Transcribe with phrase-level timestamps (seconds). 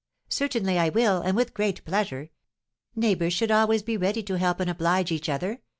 [0.29, 2.31] "Certainly I will, and with great pleasure;
[2.95, 5.59] neighbours should always be ready to help and oblige each other.